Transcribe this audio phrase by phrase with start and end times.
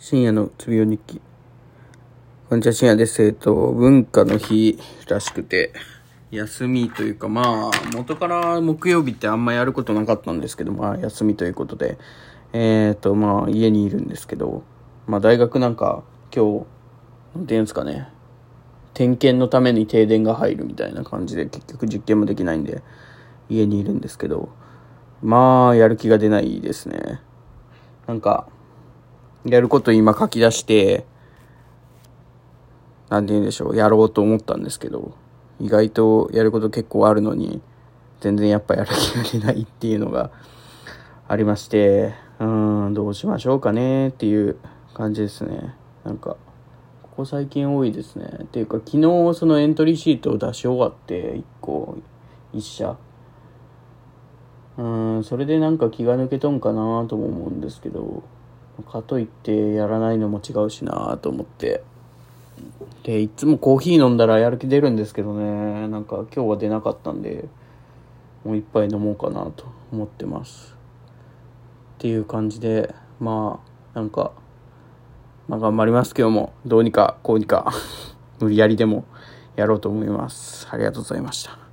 [0.00, 1.20] 深夜のつぶよ日記。
[2.48, 3.20] こんにちは、深夜です。
[3.20, 4.78] えっと、文化の日
[5.08, 5.72] らしくて、
[6.30, 11.98] 休みというか、まあ、元から木曜日ってあんまやることなかったんですけど、まあ、休みということで、
[12.52, 14.62] えっと、まあ、家にいるんですけど、
[15.08, 16.66] まあ、大学なんか、今日、
[17.34, 18.08] なんていうんですかね、
[18.94, 22.84] 点検のために停電が入るみたいな感じで、結局実験もできないんで、
[23.50, 24.50] 家にいるんですけど、
[25.22, 27.20] まあ、やる気が出ないですね。
[28.06, 28.46] なんか、
[29.44, 31.04] やること今書き出して、
[33.08, 35.12] なんて言うんでしょう、やろうと思ったんですけど、
[35.60, 37.60] 意外とやること結構あるのに、
[38.20, 40.30] 全然やっぱやる気が出ないっていうのが
[41.28, 44.56] ありまして、うーん、どうしましょうかねっていう
[44.94, 45.74] 感じですね。
[46.04, 46.36] なんか、
[47.02, 48.40] ここ最近多いですね。
[48.42, 51.96] っていうか、昨日そのエントリーシートを出し終わって、1個、
[52.54, 52.96] 1社。
[54.76, 58.22] うん、それでなんか気が抜けとんかなとも思うんですけど、
[58.82, 61.82] かといってやらないのも違うしなと思って。
[63.04, 67.48] で、いつもコーヒー飲んだらやる気出るんですけどね、なんか今日は出なかったんで、
[68.44, 70.74] もう一杯飲もうかなと思ってます。
[71.96, 73.60] っていう感じで、ま
[73.94, 74.32] あ、なんか、
[75.48, 77.72] まあ頑張りますけども、どうにかこうにか、
[78.40, 79.04] 無理やりでも
[79.56, 80.68] やろうと思います。
[80.70, 81.67] ありがとうございました。